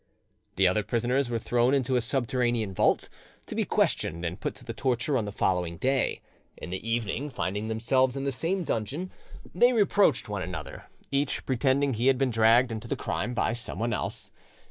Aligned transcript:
The 0.55 0.67
other 0.67 0.81
prisoners 0.81 1.29
were 1.29 1.37
thrown 1.37 1.75
into 1.75 1.95
a 1.95 2.01
subterranean 2.01 2.73
vault, 2.73 3.07
to 3.45 3.53
be 3.53 3.65
questioned 3.65 4.25
and 4.25 4.39
put 4.39 4.55
to 4.55 4.65
the 4.65 4.73
torture 4.73 5.15
on 5.15 5.25
the 5.25 5.31
following 5.31 5.77
day. 5.77 6.21
In 6.57 6.71
the 6.71 6.89
evening, 6.89 7.29
finding 7.29 7.67
themselves 7.67 8.15
in 8.17 8.23
the 8.23 8.31
same 8.31 8.63
dungeon, 8.63 9.11
they 9.53 9.73
reproached 9.73 10.27
one 10.27 10.41
another, 10.41 10.85
each 11.11 11.45
pretending 11.45 11.93
he 11.93 12.07
had 12.07 12.17
been 12.17 12.31
dragged 12.31 12.71
into 12.71 12.87
the 12.87 12.95
crime 12.95 13.35
by 13.35 13.53
someone 13.53 13.93
else. 13.93 14.31